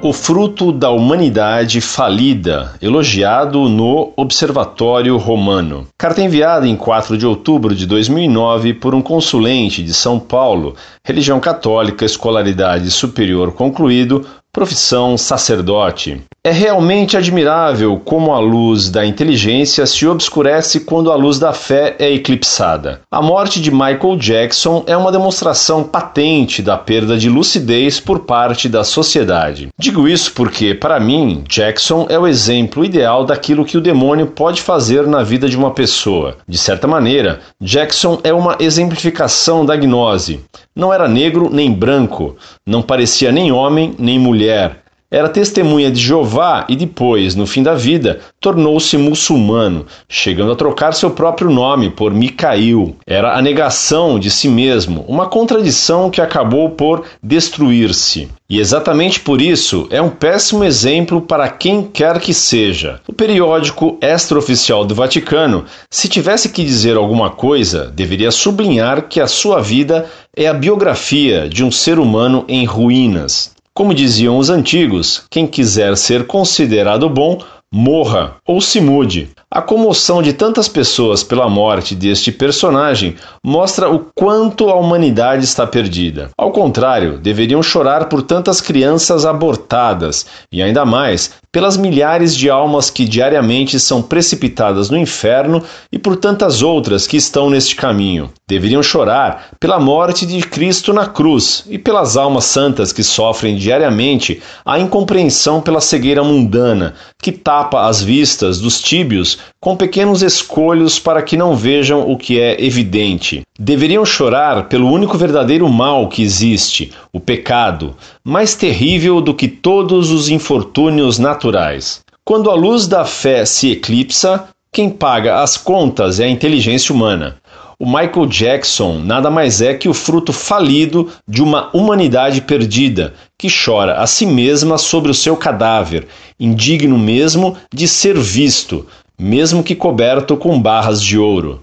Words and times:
O 0.00 0.12
fruto 0.12 0.70
da 0.70 0.90
humanidade 0.90 1.80
falida, 1.80 2.72
elogiado 2.80 3.68
no 3.68 4.12
Observatório 4.16 5.16
Romano. 5.16 5.88
Carta 5.98 6.22
enviada 6.22 6.68
em 6.68 6.76
4 6.76 7.18
de 7.18 7.26
outubro 7.26 7.74
de 7.74 7.84
2009 7.84 8.74
por 8.74 8.94
um 8.94 9.02
consulente 9.02 9.82
de 9.82 9.92
São 9.92 10.20
Paulo, 10.20 10.76
religião 11.04 11.40
católica, 11.40 12.04
escolaridade 12.04 12.88
superior 12.92 13.52
concluído, 13.52 14.24
profissão 14.52 15.16
sacerdote. 15.16 16.22
É 16.42 16.50
realmente 16.50 17.16
admirável 17.16 18.00
como 18.02 18.32
a 18.32 18.38
luz 18.38 18.88
da 18.88 19.04
inteligência 19.04 19.84
se 19.84 20.06
obscurece 20.06 20.80
quando 20.80 21.12
a 21.12 21.16
luz 21.16 21.38
da 21.38 21.52
fé 21.52 21.94
é 21.98 22.10
eclipsada. 22.10 23.02
A 23.10 23.20
morte 23.20 23.60
de 23.60 23.70
Michael 23.70 24.16
Jackson 24.16 24.82
é 24.86 24.96
uma 24.96 25.12
demonstração 25.12 25.84
patente 25.84 26.62
da 26.62 26.78
perda 26.78 27.18
de 27.18 27.28
lucidez 27.28 28.00
por 28.00 28.20
parte 28.20 28.68
da 28.68 28.82
sociedade. 28.82 29.68
Digo 29.78 30.08
isso 30.08 30.32
porque, 30.32 30.74
para 30.74 30.98
mim, 30.98 31.44
Jackson 31.46 32.06
é 32.08 32.18
o 32.18 32.26
exemplo 32.26 32.84
ideal 32.84 33.24
daquilo 33.24 33.64
que 33.64 33.76
o 33.76 33.82
demônio 33.82 34.28
pode 34.28 34.62
fazer 34.62 35.06
na 35.06 35.22
vida 35.22 35.48
de 35.48 35.56
uma 35.56 35.72
pessoa. 35.72 36.36
De 36.48 36.56
certa 36.56 36.86
maneira, 36.86 37.40
Jackson 37.60 38.20
é 38.24 38.32
uma 38.32 38.56
exemplificação 38.60 39.66
da 39.66 39.76
gnose. 39.76 40.40
Não 40.78 40.94
era 40.94 41.08
negro 41.08 41.50
nem 41.50 41.72
branco, 41.72 42.36
não 42.64 42.80
parecia 42.80 43.32
nem 43.32 43.50
homem 43.50 43.96
nem 43.98 44.16
mulher 44.16 44.84
era 45.10 45.28
testemunha 45.30 45.90
de 45.90 45.98
Jeová 45.98 46.66
e 46.68 46.76
depois, 46.76 47.34
no 47.34 47.46
fim 47.46 47.62
da 47.62 47.74
vida, 47.74 48.20
tornou-se 48.38 48.94
muçulmano, 48.98 49.86
chegando 50.06 50.52
a 50.52 50.56
trocar 50.56 50.92
seu 50.92 51.10
próprio 51.10 51.50
nome 51.50 51.88
por 51.88 52.12
Micail. 52.12 52.94
Era 53.06 53.34
a 53.34 53.40
negação 53.40 54.18
de 54.18 54.30
si 54.30 54.48
mesmo, 54.48 55.06
uma 55.08 55.26
contradição 55.26 56.10
que 56.10 56.20
acabou 56.20 56.70
por 56.70 57.04
destruir-se. 57.22 58.28
E 58.50 58.60
exatamente 58.60 59.20
por 59.20 59.40
isso 59.40 59.86
é 59.90 60.00
um 60.00 60.10
péssimo 60.10 60.62
exemplo 60.62 61.22
para 61.22 61.48
quem 61.48 61.82
quer 61.82 62.20
que 62.20 62.34
seja. 62.34 63.00
O 63.08 63.12
periódico 63.12 63.98
extraoficial 64.02 64.84
do 64.84 64.94
Vaticano, 64.94 65.64
se 65.90 66.08
tivesse 66.08 66.50
que 66.50 66.64
dizer 66.64 66.96
alguma 66.96 67.30
coisa, 67.30 67.86
deveria 67.86 68.30
sublinhar 68.30 69.08
que 69.08 69.20
a 69.20 69.26
sua 69.26 69.60
vida 69.60 70.06
é 70.36 70.46
a 70.46 70.54
biografia 70.54 71.48
de 71.48 71.64
um 71.64 71.70
ser 71.70 71.98
humano 71.98 72.44
em 72.46 72.66
ruínas. 72.66 73.56
Como 73.78 73.94
diziam 73.94 74.36
os 74.38 74.50
antigos, 74.50 75.22
quem 75.30 75.46
quiser 75.46 75.96
ser 75.96 76.26
considerado 76.26 77.08
bom, 77.08 77.38
morra 77.72 78.34
ou 78.44 78.60
se 78.60 78.80
mude. 78.80 79.30
A 79.48 79.62
comoção 79.62 80.20
de 80.20 80.32
tantas 80.32 80.66
pessoas 80.68 81.22
pela 81.22 81.48
morte 81.48 81.94
deste 81.94 82.32
personagem 82.32 83.14
mostra 83.40 83.88
o 83.88 84.00
quanto 84.16 84.68
a 84.68 84.74
humanidade 84.74 85.44
está 85.44 85.64
perdida. 85.64 86.28
Ao 86.36 86.50
contrário, 86.50 87.20
deveriam 87.20 87.62
chorar 87.62 88.08
por 88.08 88.22
tantas 88.22 88.60
crianças 88.60 89.24
abortadas 89.24 90.26
e 90.50 90.60
ainda 90.60 90.84
mais 90.84 91.34
pelas 91.50 91.76
milhares 91.76 92.36
de 92.36 92.50
almas 92.50 92.90
que 92.90 93.04
diariamente 93.04 93.80
são 93.80 94.02
precipitadas 94.02 94.90
no 94.90 94.98
inferno 94.98 95.62
e 95.90 95.98
por 95.98 96.16
tantas 96.16 96.62
outras 96.62 97.06
que 97.06 97.16
estão 97.16 97.48
neste 97.48 97.74
caminho. 97.74 98.30
Deveriam 98.46 98.82
chorar 98.82 99.50
pela 99.58 99.80
morte 99.80 100.26
de 100.26 100.40
Cristo 100.40 100.92
na 100.92 101.06
cruz 101.06 101.64
e 101.68 101.78
pelas 101.78 102.16
almas 102.16 102.44
santas 102.44 102.92
que 102.92 103.02
sofrem 103.02 103.56
diariamente 103.56 104.42
a 104.64 104.78
incompreensão 104.78 105.60
pela 105.60 105.80
cegueira 105.80 106.22
mundana 106.22 106.94
que 107.20 107.32
tapa 107.32 107.86
as 107.86 108.02
vistas 108.02 108.60
dos 108.60 108.80
tíbios 108.80 109.38
com 109.60 109.76
pequenos 109.76 110.22
escolhos 110.22 110.98
para 110.98 111.22
que 111.22 111.36
não 111.36 111.56
vejam 111.56 112.08
o 112.08 112.16
que 112.16 112.40
é 112.40 112.62
evidente. 112.64 113.42
Deveriam 113.58 114.04
chorar 114.04 114.68
pelo 114.68 114.90
único 114.90 115.18
verdadeiro 115.18 115.68
mal 115.68 116.08
que 116.08 116.22
existe, 116.22 116.92
o 117.12 117.18
pecado, 117.18 117.96
mais 118.22 118.54
terrível 118.54 119.20
do 119.20 119.34
que 119.34 119.48
todos 119.48 120.10
os 120.10 120.28
infortúnios 120.28 121.18
naturais. 121.18 122.00
Quando 122.24 122.50
a 122.50 122.54
luz 122.54 122.86
da 122.86 123.04
fé 123.04 123.44
se 123.44 123.72
eclipsa, 123.72 124.48
quem 124.72 124.90
paga 124.90 125.42
as 125.42 125.56
contas 125.56 126.20
é 126.20 126.24
a 126.24 126.30
inteligência 126.30 126.94
humana. 126.94 127.36
O 127.80 127.86
Michael 127.86 128.26
Jackson 128.26 128.98
nada 128.98 129.30
mais 129.30 129.62
é 129.62 129.72
que 129.72 129.88
o 129.88 129.94
fruto 129.94 130.32
falido 130.32 131.12
de 131.28 131.40
uma 131.40 131.70
humanidade 131.72 132.40
perdida, 132.40 133.14
que 133.38 133.46
chora 133.48 134.00
a 134.00 134.06
si 134.06 134.26
mesma 134.26 134.76
sobre 134.76 135.12
o 135.12 135.14
seu 135.14 135.36
cadáver, 135.36 136.08
indigno 136.40 136.98
mesmo 136.98 137.56
de 137.72 137.86
ser 137.86 138.18
visto, 138.18 138.84
mesmo 139.18 139.64
que 139.64 139.74
coberto 139.74 140.36
com 140.36 140.60
barras 140.60 141.02
de 141.02 141.18
ouro. 141.18 141.62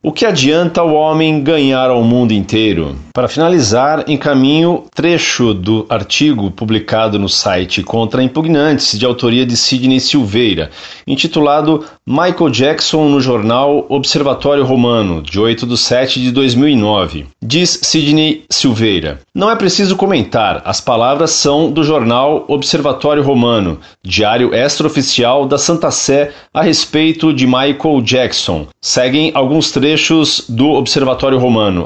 O 0.00 0.12
que 0.12 0.24
adianta 0.24 0.80
o 0.80 0.94
homem 0.94 1.42
ganhar 1.42 1.90
ao 1.90 2.04
mundo 2.04 2.32
inteiro? 2.32 2.94
Para 3.12 3.26
finalizar, 3.26 4.04
encaminho 4.06 4.84
trecho 4.94 5.52
do 5.52 5.84
artigo 5.88 6.52
publicado 6.52 7.18
no 7.18 7.28
site 7.28 7.82
Contra 7.82 8.22
Impugnantes, 8.22 8.96
de 8.96 9.04
autoria 9.04 9.44
de 9.44 9.56
Sidney 9.56 9.98
Silveira, 9.98 10.70
intitulado 11.04 11.84
Michael 12.06 12.48
Jackson 12.48 13.08
no 13.08 13.20
jornal 13.20 13.86
Observatório 13.88 14.64
Romano, 14.64 15.20
de 15.20 15.40
8 15.40 15.66
de 15.66 15.76
7 15.76 16.22
de 16.22 16.30
2009. 16.30 17.26
Diz 17.42 17.80
Sidney 17.82 18.44
Silveira: 18.48 19.18
Não 19.34 19.50
é 19.50 19.56
preciso 19.56 19.96
comentar, 19.96 20.62
as 20.64 20.80
palavras 20.80 21.32
são 21.32 21.72
do 21.72 21.82
jornal 21.82 22.44
Observatório 22.46 23.24
Romano, 23.24 23.80
diário 24.00 24.54
extraoficial 24.54 25.44
da 25.44 25.58
Santa 25.58 25.90
Sé 25.90 26.30
a 26.54 26.62
respeito 26.62 27.34
de 27.34 27.48
Michael 27.48 28.00
Jackson. 28.02 28.68
Seguem 28.80 29.32
alguns 29.34 29.72
trechos 29.72 30.44
do 30.48 30.68
Observatório 30.68 31.36
Romano, 31.36 31.84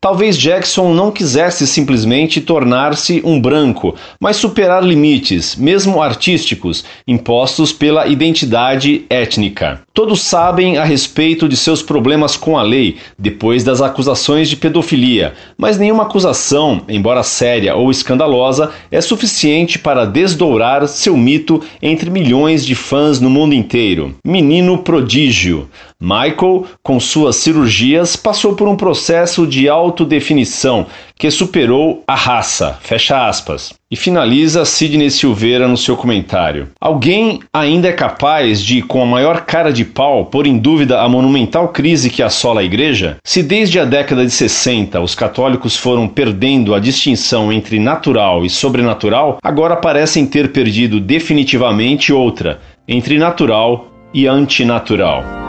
Talvez 0.00 0.36
Jackson 0.36 0.92
não 0.92 1.12
quisesse 1.12 1.64
simplesmente 1.64 2.40
tornar-se 2.40 3.22
um 3.24 3.40
branco, 3.40 3.94
mas 4.20 4.34
superar 4.34 4.82
limites, 4.82 5.54
mesmo 5.54 6.02
artísticos, 6.02 6.84
impostos 7.06 7.72
pela 7.72 8.08
identidade 8.08 9.04
étnica. 9.08 9.82
Todos 9.94 10.22
sabem 10.22 10.76
a 10.76 10.84
respeito 10.84 11.48
de 11.48 11.56
seus 11.56 11.82
problemas 11.82 12.36
com 12.36 12.58
a 12.58 12.62
lei 12.62 12.96
depois 13.16 13.62
das 13.62 13.80
acusações 13.80 14.48
de 14.48 14.56
pedofilia, 14.56 15.34
mas 15.56 15.78
nenhuma 15.78 16.02
acusação, 16.02 16.82
embora 16.88 17.22
séria 17.22 17.76
ou 17.76 17.90
escandalosa, 17.92 18.72
é 18.90 19.00
suficiente 19.00 19.78
para 19.78 20.04
desdourar 20.04 20.88
seu 20.88 21.16
mito 21.16 21.62
entre 21.80 22.10
milhões 22.10 22.64
de 22.64 22.74
fãs 22.74 23.20
no 23.20 23.30
mundo 23.30 23.54
inteiro. 23.54 24.16
Menino 24.24 24.78
prodígio. 24.78 25.68
Michael, 26.02 26.66
com 26.82 26.98
suas 26.98 27.36
cirurgias, 27.36 28.16
passou 28.16 28.56
por 28.56 28.66
um 28.66 28.74
processo 28.74 29.46
de 29.46 29.68
autodefinição 29.68 30.86
que 31.16 31.30
superou 31.30 32.02
a 32.08 32.16
raça. 32.16 32.76
Fecha 32.82 33.28
aspas. 33.28 33.72
E 33.88 33.94
finaliza 33.94 34.64
Sidney 34.64 35.10
Silveira 35.12 35.68
no 35.68 35.76
seu 35.76 35.96
comentário. 35.96 36.70
Alguém 36.80 37.38
ainda 37.52 37.86
é 37.86 37.92
capaz 37.92 38.60
de, 38.60 38.82
com 38.82 39.00
a 39.00 39.06
maior 39.06 39.42
cara 39.42 39.72
de 39.72 39.84
pau, 39.84 40.26
pôr 40.26 40.48
em 40.48 40.58
dúvida 40.58 41.00
a 41.00 41.08
monumental 41.08 41.68
crise 41.68 42.10
que 42.10 42.22
assola 42.22 42.62
a 42.62 42.64
igreja? 42.64 43.18
Se 43.22 43.40
desde 43.40 43.78
a 43.78 43.84
década 43.84 44.24
de 44.24 44.32
60 44.32 45.00
os 45.00 45.14
católicos 45.14 45.76
foram 45.76 46.08
perdendo 46.08 46.74
a 46.74 46.80
distinção 46.80 47.52
entre 47.52 47.78
natural 47.78 48.44
e 48.44 48.50
sobrenatural, 48.50 49.38
agora 49.40 49.76
parecem 49.76 50.26
ter 50.26 50.50
perdido 50.50 50.98
definitivamente 50.98 52.12
outra, 52.12 52.60
entre 52.88 53.18
natural 53.18 53.86
e 54.12 54.26
antinatural. 54.26 55.41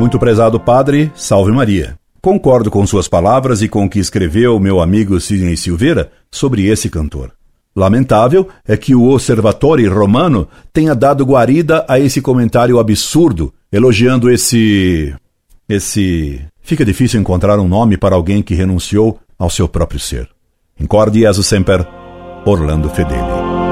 Muito 0.00 0.18
prezado 0.18 0.58
padre, 0.58 1.12
salve 1.14 1.52
Maria. 1.52 1.94
Concordo 2.22 2.70
com 2.70 2.86
suas 2.86 3.06
palavras 3.06 3.60
e 3.60 3.68
com 3.68 3.84
o 3.84 3.88
que 3.88 3.98
escreveu 3.98 4.58
meu 4.58 4.80
amigo 4.80 5.20
Sidney 5.20 5.58
Silveira 5.58 6.10
sobre 6.30 6.64
esse 6.68 6.88
cantor. 6.88 7.32
Lamentável 7.76 8.48
é 8.66 8.78
que 8.78 8.94
o 8.94 9.10
Observatório 9.10 9.92
Romano 9.92 10.48
tenha 10.72 10.94
dado 10.94 11.22
guarida 11.22 11.84
a 11.86 12.00
esse 12.00 12.22
comentário 12.22 12.78
absurdo, 12.78 13.52
elogiando 13.70 14.30
esse. 14.30 15.14
esse. 15.68 16.40
Fica 16.62 16.82
difícil 16.82 17.20
encontrar 17.20 17.60
um 17.60 17.68
nome 17.68 17.98
para 17.98 18.16
alguém 18.16 18.42
que 18.42 18.54
renunciou 18.54 19.18
ao 19.38 19.50
seu 19.50 19.68
próprio 19.68 20.00
ser. 20.00 20.30
Incorde 20.80 21.20
Jesus 21.20 21.46
Semper, 21.46 21.86
Orlando 22.46 22.88
Fedeli. 22.88 23.69